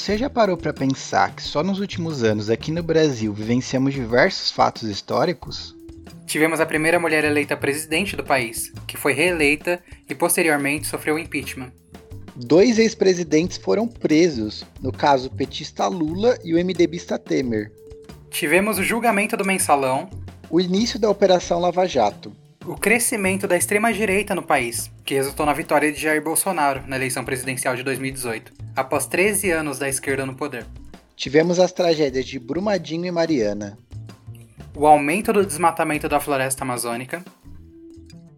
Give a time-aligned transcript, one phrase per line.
[0.00, 4.50] Você já parou para pensar que só nos últimos anos aqui no Brasil vivenciamos diversos
[4.50, 5.76] fatos históricos?
[6.26, 9.78] Tivemos a primeira mulher eleita presidente do país, que foi reeleita
[10.08, 11.70] e posteriormente sofreu impeachment.
[12.34, 17.70] Dois ex-presidentes foram presos, no caso o petista Lula e o MDBista Temer.
[18.30, 20.08] Tivemos o julgamento do mensalão,
[20.48, 22.32] o início da Operação Lava Jato,
[22.66, 27.22] o crescimento da extrema-direita no país, que resultou na vitória de Jair Bolsonaro na eleição
[27.22, 30.66] presidencial de 2018, após 13 anos da esquerda no poder.
[31.14, 33.78] Tivemos as tragédias de Brumadinho e Mariana.
[34.74, 37.24] O aumento do desmatamento da floresta amazônica.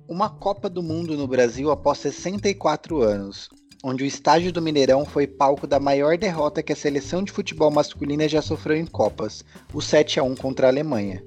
[0.09, 3.49] Uma Copa do Mundo no Brasil após 64 anos,
[3.83, 7.71] onde o estádio do Mineirão foi palco da maior derrota que a seleção de futebol
[7.71, 11.23] masculina já sofreu em Copas, o 7 a 1 contra a Alemanha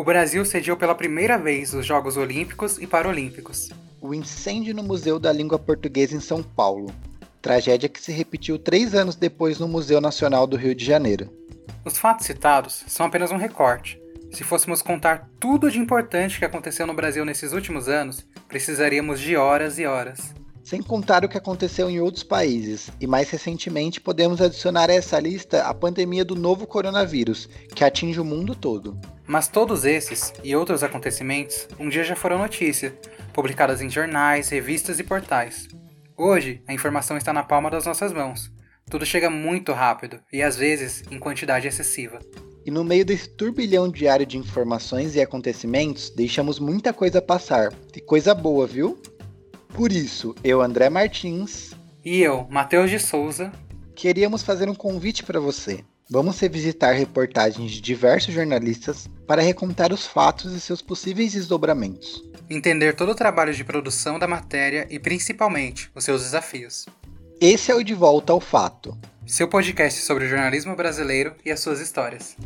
[0.00, 3.68] o Brasil sediou pela primeira vez os Jogos Olímpicos e Paralímpicos.
[4.00, 6.90] O incêndio no Museu da Língua Portuguesa em São Paulo.
[7.42, 11.30] Tragédia que se repetiu três anos depois no Museu Nacional do Rio de Janeiro.
[11.84, 13.98] Os fatos citados são apenas um recorte.
[14.30, 19.36] Se fôssemos contar tudo de importante que aconteceu no Brasil nesses últimos anos, precisaríamos de
[19.36, 20.34] horas e horas.
[20.62, 25.18] Sem contar o que aconteceu em outros países, e mais recentemente podemos adicionar a essa
[25.18, 28.96] lista a pandemia do novo coronavírus, que atinge o mundo todo.
[29.26, 32.94] Mas todos esses e outros acontecimentos um dia já foram notícia,
[33.32, 35.66] publicadas em jornais, revistas e portais.
[36.22, 38.52] Hoje, a informação está na palma das nossas mãos.
[38.90, 42.18] Tudo chega muito rápido e às vezes em quantidade excessiva.
[42.62, 47.72] E no meio desse turbilhão diário de informações e acontecimentos, deixamos muita coisa passar.
[47.96, 49.00] E coisa boa, viu?
[49.68, 51.74] Por isso, eu, André Martins.
[52.04, 53.50] E eu, Matheus de Souza.
[53.96, 55.82] Queríamos fazer um convite para você.
[56.10, 62.22] Vamos revisitar reportagens de diversos jornalistas para recontar os fatos e seus possíveis desdobramentos.
[62.50, 66.86] Entender todo o trabalho de produção da matéria e principalmente os seus desafios.
[67.40, 68.98] Esse é o De Volta ao Fato.
[69.24, 72.36] Seu podcast sobre o jornalismo brasileiro e as suas histórias.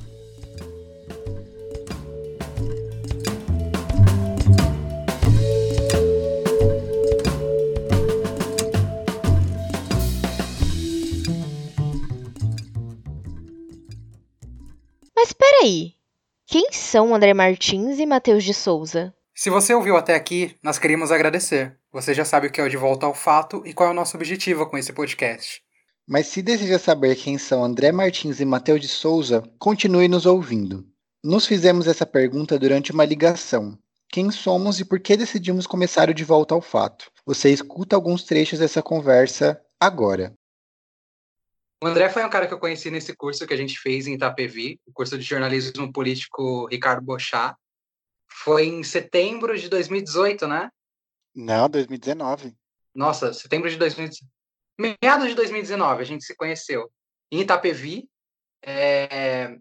[15.64, 15.94] aí,
[16.44, 19.14] quem são André Martins e Matheus de Souza?
[19.36, 21.76] Se você ouviu até aqui, nós queríamos agradecer.
[21.90, 23.94] Você já sabe o que é o De Volta ao Fato e qual é o
[23.94, 25.60] nosso objetivo com esse podcast.
[26.06, 30.86] Mas se deseja saber quem são André Martins e Matheus de Souza, continue nos ouvindo.
[31.22, 33.76] Nos fizemos essa pergunta durante uma ligação.
[34.08, 37.10] Quem somos e por que decidimos começar o De Volta ao Fato?
[37.26, 40.32] Você escuta alguns trechos dessa conversa agora.
[41.82, 44.14] O André foi um cara que eu conheci nesse curso que a gente fez em
[44.14, 47.56] Itapevi, o curso de jornalismo político Ricardo Bochá.
[48.44, 50.68] Foi em setembro de 2018, né?
[51.34, 52.54] Não, 2019.
[52.94, 54.30] Nossa, setembro de 2019.
[55.02, 56.90] Meados de 2019 a gente se conheceu
[57.32, 58.06] em Itapevi.
[58.62, 59.56] É...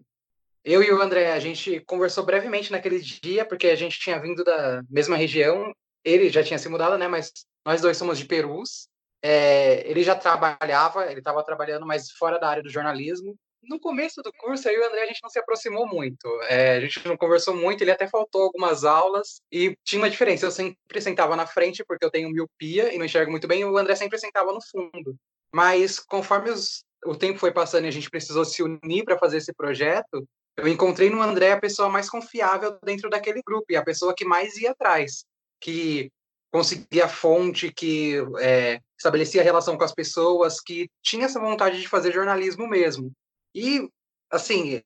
[0.62, 4.44] Eu e o André, a gente conversou brevemente naquele dia, porque a gente tinha vindo
[4.44, 5.72] da mesma região.
[6.04, 7.08] Ele já tinha se mudado, né?
[7.08, 7.32] Mas
[7.64, 8.88] nós dois somos de Perus.
[9.22, 13.34] É, ele já trabalhava, ele estava trabalhando, mas fora da área do jornalismo.
[13.68, 16.28] No começo do curso, aí o André a gente não se aproximou muito.
[16.42, 20.46] É, a gente não conversou muito, ele até faltou algumas aulas e tinha uma diferença.
[20.46, 23.64] Eu sempre sentava na frente porque eu tenho miopia e não enxergo muito bem, e
[23.64, 25.16] o André sempre sentava no fundo.
[25.52, 29.38] Mas conforme os, o tempo foi passando e a gente precisou se unir para fazer
[29.38, 30.26] esse projeto,
[30.56, 34.24] eu encontrei no André a pessoa mais confiável dentro daquele grupo e a pessoa que
[34.24, 35.24] mais ia atrás,
[35.60, 36.10] que
[36.52, 42.12] conseguia fonte, que é, estabelecia relação com as pessoas, que tinha essa vontade de fazer
[42.12, 43.12] jornalismo mesmo.
[43.54, 43.88] E,
[44.30, 44.82] assim,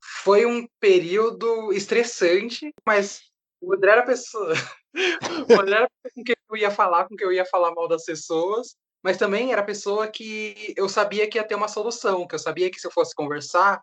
[0.00, 3.22] foi um período estressante, mas
[3.60, 4.54] o André era a pessoa.
[5.50, 8.04] o André era com quem eu ia falar, com quem eu ia falar mal das
[8.04, 12.34] pessoas, mas também era a pessoa que eu sabia que ia ter uma solução, que
[12.34, 13.82] eu sabia que se eu fosse conversar,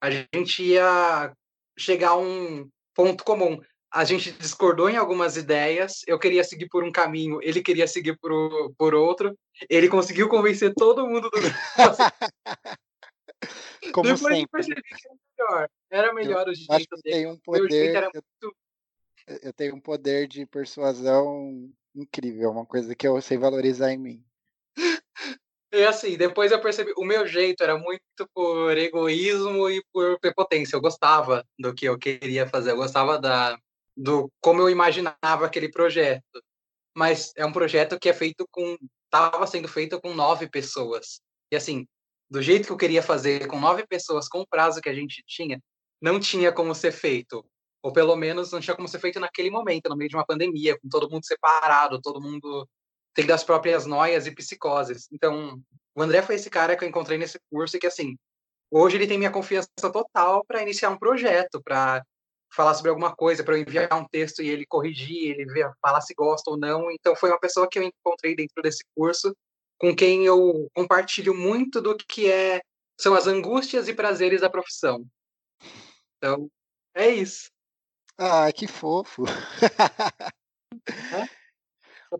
[0.00, 1.32] a gente ia
[1.78, 3.60] chegar a um ponto comum
[3.96, 6.02] a gente discordou em algumas ideias.
[6.06, 8.30] Eu queria seguir por um caminho, ele queria seguir por,
[8.76, 9.34] por outro.
[9.70, 11.38] Ele conseguiu convencer todo mundo do
[13.96, 14.42] Como Depois sempre.
[14.42, 15.70] eu percebi que era melhor.
[15.90, 17.16] Era melhor eu, o jeito dele.
[17.16, 18.56] Tem um poder, eu, muito...
[19.42, 24.24] eu tenho um poder de persuasão incrível, uma coisa que eu sei valorizar em mim.
[25.72, 30.76] E assim, depois eu percebi, o meu jeito era muito por egoísmo e por prepotência.
[30.76, 33.58] Eu gostava do que eu queria fazer, eu gostava da,
[33.96, 36.42] do como eu imaginava aquele projeto.
[36.94, 38.76] Mas é um projeto que é feito com
[39.06, 41.22] estava sendo feito com nove pessoas.
[41.50, 41.86] E assim,
[42.30, 45.22] do jeito que eu queria fazer, com nove pessoas, com o prazo que a gente
[45.26, 45.60] tinha,
[46.00, 47.44] não tinha como ser feito.
[47.82, 50.76] Ou pelo menos não tinha como ser feito naquele momento, no meio de uma pandemia,
[50.80, 52.68] com todo mundo separado, todo mundo
[53.14, 55.08] tendo as próprias noias e psicoses.
[55.12, 55.62] Então,
[55.96, 58.18] O André foi esse cara que eu encontrei nesse curso e que, assim,
[58.70, 62.04] hoje ele tem minha confiança total para iniciar um projeto, para
[62.54, 66.02] falar sobre alguma coisa, para eu enviar um texto e ele corrigir, ele ver, falar
[66.02, 66.90] se gosta ou não.
[66.90, 69.34] Então, foi uma pessoa que eu encontrei dentro desse curso,
[69.78, 72.60] com quem eu compartilho muito do que é
[72.98, 75.04] são as angústias e prazeres da profissão.
[76.16, 76.50] Então,
[76.94, 77.50] é isso.
[78.18, 79.24] Ah, que fofo.
[80.88, 81.28] É?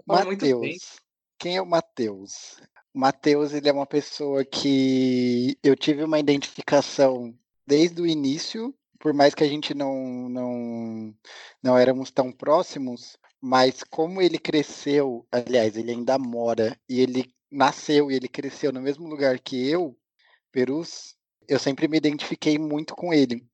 [0.06, 1.00] Matheus.
[1.38, 2.60] Quem é o Matheus?
[2.92, 7.34] O Matheus, ele é uma pessoa que eu tive uma identificação
[7.66, 11.14] desde o início, por mais que a gente não, não,
[11.62, 18.10] não éramos tão próximos, mas como ele cresceu, aliás, ele ainda mora, e ele nasceu
[18.10, 19.96] e ele cresceu no mesmo lugar que eu,
[20.50, 21.16] Perus,
[21.48, 23.44] eu sempre me identifiquei muito com ele.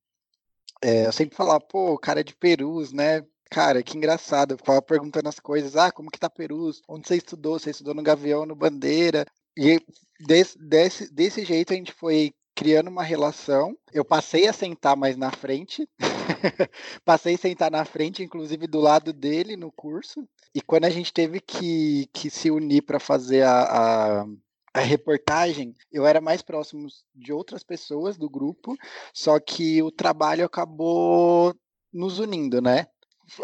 [0.82, 3.24] É, eu sempre falava, pô, cara é de Perus, né?
[3.50, 4.52] Cara, que engraçado.
[4.52, 5.76] Eu ficava perguntando as coisas.
[5.76, 6.82] Ah, como que tá Perus?
[6.88, 7.58] Onde você estudou?
[7.58, 9.26] Você estudou no Gavião, no Bandeira?
[9.56, 9.78] E
[10.20, 13.76] desse, desse, desse jeito a gente foi criando uma relação.
[13.92, 15.88] Eu passei a sentar mais na frente.
[17.04, 20.24] passei a sentar na frente, inclusive do lado dele no curso.
[20.54, 24.26] E quando a gente teve que, que se unir para fazer a, a
[24.74, 28.74] a reportagem, eu era mais próximo de outras pessoas do grupo,
[29.12, 31.54] só que o trabalho acabou
[31.92, 32.86] nos unindo, né?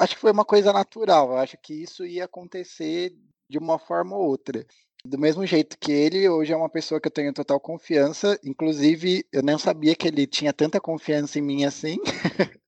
[0.00, 1.36] acho que foi uma coisa natural.
[1.36, 3.14] Acho que isso ia acontecer
[3.48, 4.64] de uma forma ou outra.
[5.04, 8.38] Do mesmo jeito que ele, hoje é uma pessoa que eu tenho total confiança.
[8.44, 11.98] Inclusive, eu não sabia que ele tinha tanta confiança em mim assim.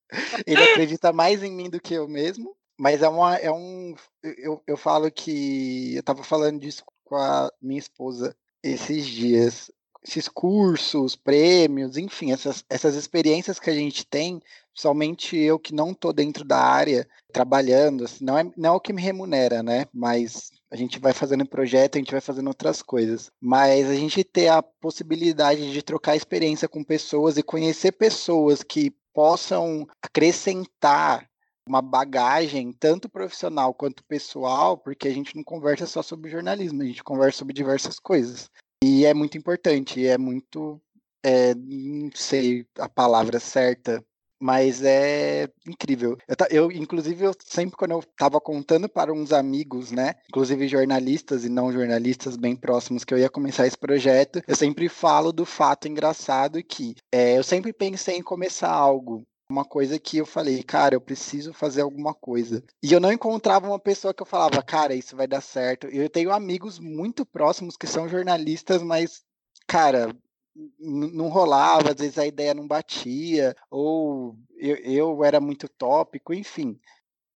[0.47, 2.57] ele acredita mais em mim do que eu mesmo.
[2.79, 3.95] Mas é, uma, é um.
[4.23, 5.95] Eu, eu falo que.
[5.95, 9.71] Eu estava falando disso com a minha esposa esses dias
[10.03, 14.41] esses cursos, prêmios, enfim, essas, essas experiências que a gente tem,
[14.73, 18.81] somente eu que não estou dentro da área trabalhando, assim, não, é, não é o
[18.81, 19.87] que me remunera, né?
[19.93, 23.31] Mas a gente vai fazendo projeto, a gente vai fazendo outras coisas.
[23.41, 28.95] Mas a gente ter a possibilidade de trocar experiência com pessoas e conhecer pessoas que
[29.13, 31.29] possam acrescentar
[31.67, 36.87] uma bagagem, tanto profissional quanto pessoal, porque a gente não conversa só sobre jornalismo, a
[36.87, 38.51] gente conversa sobre diversas coisas.
[38.83, 40.81] E é muito importante, é muito.
[41.23, 44.03] É, não sei a palavra certa,
[44.41, 46.17] mas é incrível.
[46.27, 51.45] Eu, eu, inclusive, eu sempre quando eu estava contando para uns amigos, né, inclusive jornalistas
[51.45, 55.45] e não jornalistas bem próximos, que eu ia começar esse projeto, eu sempre falo do
[55.45, 60.63] fato engraçado que é, eu sempre pensei em começar algo, uma coisa que eu falei,
[60.63, 62.63] cara, eu preciso fazer alguma coisa.
[62.83, 65.89] E eu não encontrava uma pessoa que eu falava, cara, isso vai dar certo.
[65.89, 69.23] Eu tenho amigos muito próximos que são jornalistas, mas,
[69.67, 70.15] cara,
[70.79, 76.79] não rolava, às vezes a ideia não batia, ou eu, eu era muito tópico, enfim.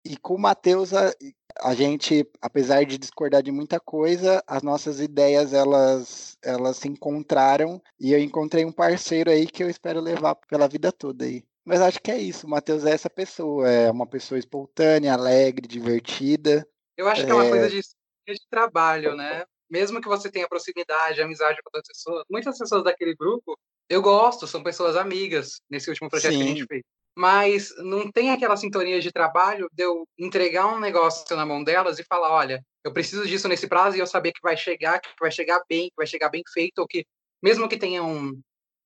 [0.05, 1.15] E com o Matheus, a,
[1.61, 7.81] a, gente, apesar de discordar de muita coisa, as nossas ideias elas, elas se encontraram
[7.99, 11.43] e eu encontrei um parceiro aí que eu espero levar pela vida toda aí.
[11.65, 12.47] Mas acho que é isso.
[12.47, 13.67] O Matheus é essa pessoa.
[13.67, 16.69] É uma pessoa espontânea, alegre, divertida.
[16.95, 19.47] Eu acho que é uma coisa é de, de trabalho, né?
[19.71, 23.59] Mesmo que você tenha proximidade, amizade com outras pessoas, muitas pessoas daquele grupo
[23.89, 26.39] eu gosto, são pessoas amigas nesse último projeto Sim.
[26.39, 26.83] que a gente fez.
[27.17, 31.99] Mas não tem aquela sintonia de trabalho de eu entregar um negócio na mão delas
[31.99, 35.11] e falar: olha, eu preciso disso nesse prazo e eu saber que vai chegar, que
[35.21, 37.07] vai chegar bem, que vai chegar bem feito, ou que,
[37.43, 38.33] mesmo que tenha um,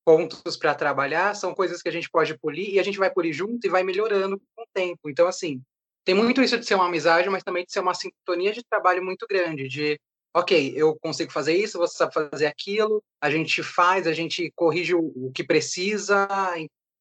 [0.05, 3.31] pontos para trabalhar, são coisas que a gente pode polir e a gente vai polir
[3.31, 5.09] junto e vai melhorando com o tempo.
[5.09, 5.61] Então, assim,
[6.03, 9.03] tem muito isso de ser uma amizade, mas também de ser uma sintonia de trabalho
[9.03, 9.99] muito grande, de
[10.33, 14.93] ok, eu consigo fazer isso, você sabe fazer aquilo, a gente faz, a gente corrige
[14.93, 16.27] o, o que precisa,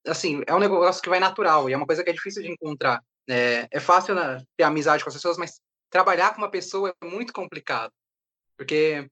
[0.07, 2.51] assim, é um negócio que vai natural e é uma coisa que é difícil de
[2.51, 3.03] encontrar.
[3.29, 7.07] É, é fácil né, ter amizade com as pessoas, mas trabalhar com uma pessoa é
[7.07, 7.93] muito complicado,
[8.57, 9.07] porque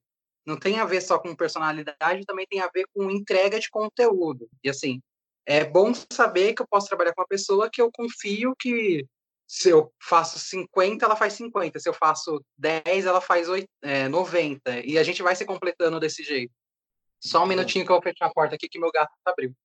[0.45, 4.49] não tem a ver só com personalidade, também tem a ver com entrega de conteúdo.
[4.63, 5.01] E assim,
[5.45, 9.05] é bom saber que eu posso trabalhar com uma pessoa que eu confio que
[9.47, 11.79] se eu faço 50, ela faz 50.
[11.79, 14.81] Se eu faço 10, ela faz 8, é, 90.
[14.85, 16.53] E a gente vai se completando desse jeito.
[17.19, 19.55] Só um minutinho que eu vou fechar a porta aqui que meu gato abriu.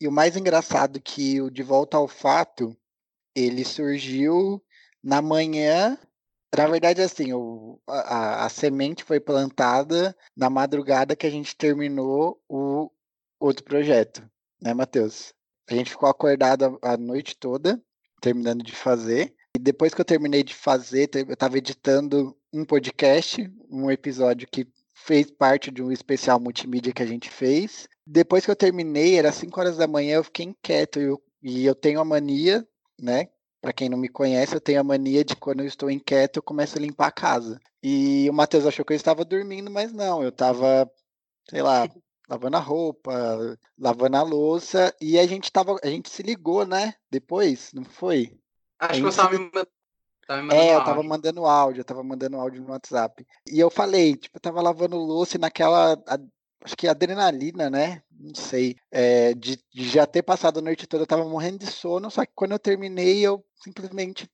[0.00, 2.76] E o mais engraçado que o De Volta ao Fato,
[3.34, 4.62] ele surgiu
[5.02, 5.98] na manhã
[6.54, 12.42] na verdade, assim, o, a, a, semente foi plantada na madrugada que a gente terminou
[12.46, 12.90] o
[13.40, 14.22] outro projeto,
[14.60, 15.32] né, Matheus?
[15.66, 17.82] A gente ficou acordado a, a noite toda,
[18.22, 19.34] terminando de fazer.
[19.54, 24.66] E depois que eu terminei de fazer, eu estava editando um podcast, um episódio que
[24.94, 27.88] fez parte de um especial multimídia que a gente fez.
[28.06, 31.00] Depois que eu terminei, era 5 horas da manhã, eu fiquei inquieto.
[31.00, 32.66] Eu, e eu tenho a mania,
[32.98, 33.28] né,
[33.60, 36.42] Para quem não me conhece, eu tenho a mania de quando eu estou inquieto, eu
[36.42, 37.60] começo a limpar a casa.
[37.82, 40.90] E o Matheus achou que eu estava dormindo, mas não, eu estava,
[41.48, 41.88] sei lá,
[42.28, 46.94] lavando a roupa, lavando a louça, e a gente tava, a gente se ligou, né?
[47.10, 48.38] Depois, não foi?
[48.78, 52.62] Acho que você estava me, mandando É, eu tava mandando áudio, eu tava mandando áudio
[52.62, 53.26] no WhatsApp.
[53.50, 56.18] E eu falei, tipo, eu tava lavando louça e naquela, a,
[56.64, 58.02] acho que adrenalina, né?
[58.10, 61.66] Não sei, é, de, de, já ter passado a noite toda, eu tava morrendo de
[61.66, 64.30] sono, só que quando eu terminei, eu simplesmente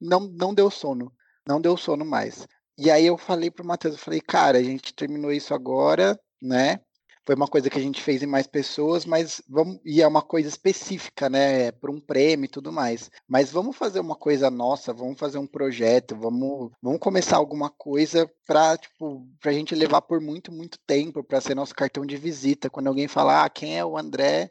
[0.00, 1.12] não, não deu sono,
[1.46, 2.46] não deu sono mais.
[2.78, 6.80] E aí eu falei pro Matheus, eu falei, cara, a gente terminou isso agora, né?
[7.26, 10.22] Foi uma coisa que a gente fez em mais pessoas, mas vamos e é uma
[10.22, 13.10] coisa específica, né, para um prêmio e tudo mais.
[13.26, 18.30] Mas vamos fazer uma coisa nossa, vamos fazer um projeto, vamos, vamos começar alguma coisa
[18.46, 22.70] para tipo, pra gente levar por muito, muito tempo, para ser nosso cartão de visita.
[22.70, 24.48] Quando alguém falar, ah, quem é o André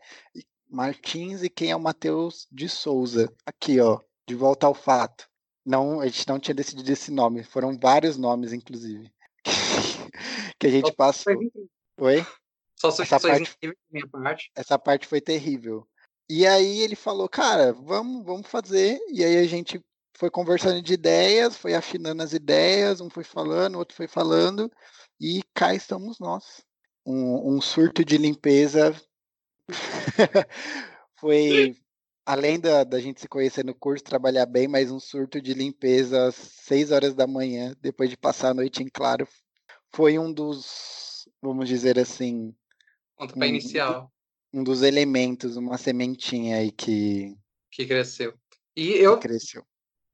[0.70, 3.32] Martins e quem é o Matheus de Souza?
[3.46, 5.30] Aqui, ó, de volta ao fato.
[5.66, 9.10] Não, a gente não tinha decidido esse nome, foram vários nomes, inclusive,
[10.60, 11.34] que a gente passou.
[12.02, 12.26] Oi?
[12.76, 14.52] Só sugestões parte, incríveis da minha parte.
[14.56, 15.88] Essa parte foi terrível.
[16.30, 19.00] E aí ele falou, cara, vamos, vamos fazer.
[19.12, 19.80] E aí a gente
[20.18, 24.72] foi conversando de ideias, foi afinando as ideias, um foi falando, o outro foi falando,
[25.20, 26.64] e cá estamos nós.
[27.06, 28.96] Um, um surto de limpeza
[31.20, 31.76] foi,
[32.26, 36.28] além da, da gente se conhecer no curso, trabalhar bem, mas um surto de limpeza
[36.28, 39.28] às 6 horas da manhã, depois de passar a noite em claro,
[39.94, 42.56] foi um dos, vamos dizer assim,
[43.18, 44.12] Pontapé um, inicial.
[44.54, 47.36] Um dos elementos, uma sementinha aí que.
[47.72, 48.34] Que cresceu.
[48.76, 49.18] E eu.
[49.20, 49.66] cresceu.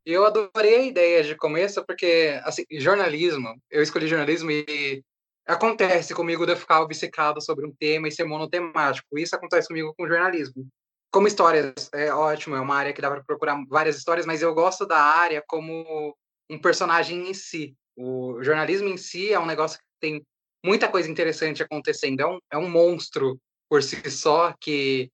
[0.06, 5.04] Eu adorei a ideia de começo, porque, assim, jornalismo, eu escolhi jornalismo e
[5.46, 9.18] acontece comigo de eu ficar obcecado sobre um tema e ser monotemático.
[9.18, 10.68] Isso acontece comigo com jornalismo.
[11.12, 14.54] Como histórias, é ótimo, é uma área que dá para procurar várias histórias, mas eu
[14.56, 16.16] gosto da área como
[16.50, 17.76] um personagem em si.
[17.96, 20.26] O jornalismo em si é um negócio que tem
[20.64, 22.22] muita coisa interessante acontecendo.
[22.22, 23.40] É um, é um monstro
[23.70, 25.12] por si só que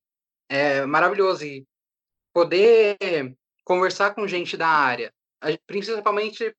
[0.48, 1.44] é maravilhoso.
[1.44, 1.66] E
[2.32, 2.96] poder
[3.64, 5.12] conversar com gente da área,
[5.66, 6.54] principalmente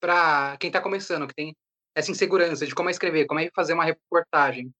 [0.00, 1.56] para quem está começando, que tem
[1.94, 4.72] essa insegurança de como é escrever, como é fazer uma reportagem.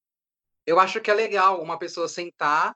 [0.66, 2.74] Eu acho que é legal uma pessoa sentar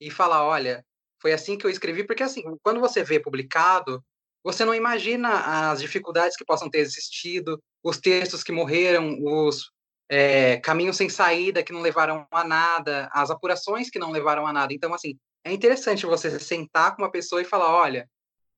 [0.00, 0.84] e falar, olha,
[1.20, 4.04] foi assim que eu escrevi, porque assim, quando você vê publicado,
[4.42, 9.70] você não imagina as dificuldades que possam ter existido, os textos que morreram, os
[10.10, 14.52] é, caminhos sem saída que não levaram a nada, as apurações que não levaram a
[14.52, 14.74] nada.
[14.74, 18.08] Então, assim, é interessante você sentar com uma pessoa e falar: olha,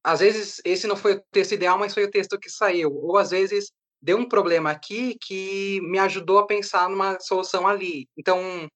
[0.02, 2.90] às vezes esse não foi o texto ideal, mas foi o texto que saiu.
[2.94, 8.08] Ou às vezes deu um problema aqui que me ajudou a pensar numa solução ali.
[8.16, 8.66] Então,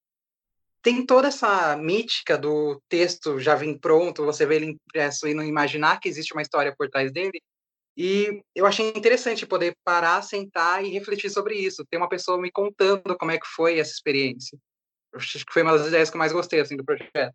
[0.82, 5.42] tem toda essa mítica do texto já vir pronto, você vê ele impresso e não
[5.42, 7.40] imaginar que existe uma história por trás dele.
[7.96, 11.84] E eu achei interessante poder parar, sentar e refletir sobre isso.
[11.90, 14.58] Ter uma pessoa me contando como é que foi essa experiência.
[15.12, 17.34] Eu acho que foi uma das ideias que eu mais gostei assim, do projeto.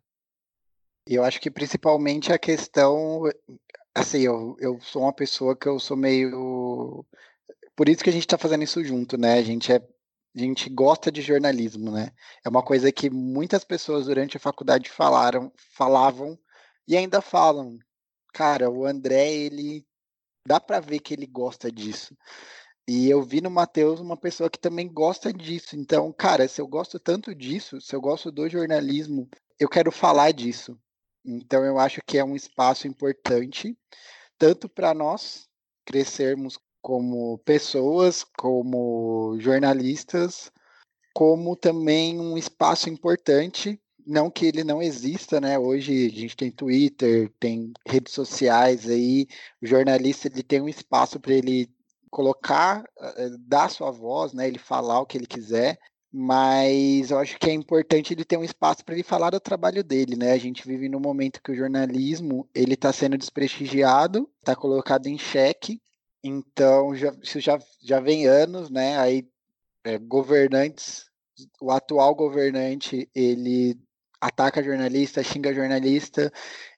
[1.06, 3.22] Eu acho que principalmente a questão,
[3.92, 7.04] assim, eu, eu sou uma pessoa que eu sou meio,
[7.74, 9.34] por isso que a gente está fazendo isso junto, né?
[9.34, 12.12] A gente é, a gente gosta de jornalismo, né?
[12.44, 16.38] É uma coisa que muitas pessoas durante a faculdade falaram, falavam
[16.86, 17.78] e ainda falam.
[18.32, 19.84] Cara, o André ele
[20.46, 22.16] dá para ver que ele gosta disso.
[22.88, 25.76] E eu vi no Matheus uma pessoa que também gosta disso.
[25.76, 30.32] Então, cara, se eu gosto tanto disso, se eu gosto do jornalismo, eu quero falar
[30.32, 30.78] disso.
[31.24, 33.78] Então, eu acho que é um espaço importante,
[34.36, 35.48] tanto para nós
[35.84, 40.50] crescermos como pessoas, como jornalistas,
[41.14, 45.58] como também um espaço importante não que ele não exista, né?
[45.58, 49.26] Hoje a gente tem Twitter, tem redes sociais aí,
[49.62, 51.68] o jornalista ele tem um espaço para ele
[52.10, 54.46] colocar, eh, dar sua voz, né?
[54.48, 55.78] Ele falar o que ele quiser,
[56.12, 59.82] mas eu acho que é importante ele ter um espaço para ele falar do trabalho
[59.82, 60.32] dele, né?
[60.32, 65.18] A gente vive num momento que o jornalismo ele está sendo desprestigiado, está colocado em
[65.18, 65.80] xeque,
[66.22, 68.98] então já, isso já, já vem anos, né?
[68.98, 69.26] Aí
[69.84, 71.10] é, governantes
[71.60, 73.78] o atual governante ele
[74.22, 76.32] ataca jornalista, xinga jornalista.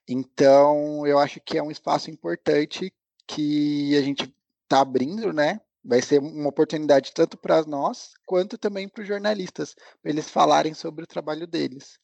[0.07, 2.91] Então, eu acho que é um espaço importante
[3.27, 4.33] que a gente
[4.63, 5.61] está abrindo, né?
[5.83, 10.73] Vai ser uma oportunidade tanto para nós quanto também para os jornalistas, para eles falarem
[10.73, 11.99] sobre o trabalho deles.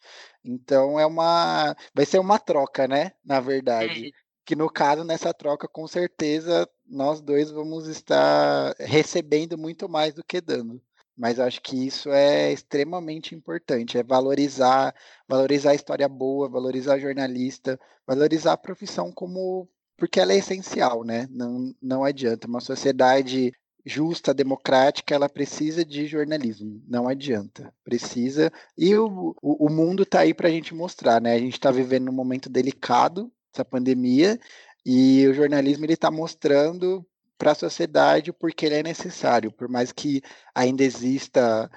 [0.46, 3.14] Então é uma, vai ser uma troca, né?
[3.26, 4.12] Na verdade, é.
[4.46, 10.24] que no caso nessa troca, com certeza nós dois vamos estar recebendo muito mais do
[10.24, 10.80] que dando
[11.22, 14.92] mas acho que isso é extremamente importante, é valorizar,
[15.28, 21.28] valorizar a história boa, valorizar jornalista, valorizar a profissão como porque ela é essencial, né?
[21.30, 22.48] Não, não adianta.
[22.48, 23.54] Uma sociedade
[23.86, 26.82] justa, democrática, ela precisa de jornalismo.
[26.88, 27.72] Não adianta.
[27.84, 28.52] Precisa.
[28.76, 31.36] E o, o, o mundo está aí para a gente mostrar, né?
[31.36, 34.40] A gente está vivendo um momento delicado, essa pandemia,
[34.84, 37.06] e o jornalismo ele está mostrando
[37.42, 40.22] para a sociedade porque ele é necessário, por mais que
[40.54, 41.72] ainda exista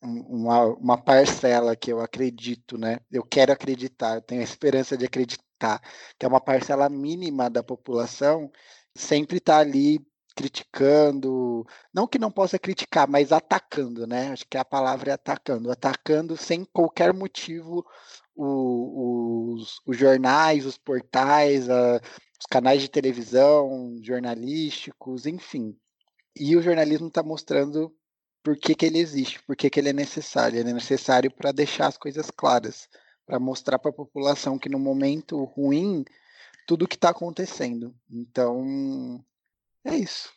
[0.00, 3.00] uma, uma parcela que eu acredito, né?
[3.10, 5.80] Eu quero acreditar, eu tenho a esperança de acreditar,
[6.16, 8.52] que é uma parcela mínima da população,
[8.94, 9.98] sempre está ali
[10.36, 14.30] criticando, não que não possa criticar, mas atacando, né?
[14.30, 17.84] Acho que a palavra é atacando, atacando sem qualquer motivo
[18.36, 22.00] o, os, os, jornais, os portais, a,
[22.40, 25.76] os canais de televisão, jornalísticos, enfim.
[26.34, 27.94] E o jornalismo está mostrando
[28.42, 30.58] por que, que ele existe, por que, que ele é necessário.
[30.58, 32.88] Ele é necessário para deixar as coisas claras,
[33.26, 36.04] para mostrar para a população que no momento ruim
[36.66, 37.94] tudo o que está acontecendo.
[38.10, 39.22] Então,
[39.84, 40.32] é isso.